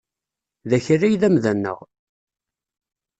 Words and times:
D 0.69 0.71
Akal 0.77 1.01
ay 1.03 1.15
d 1.21 1.23
amda-nneɣ. 1.27 1.79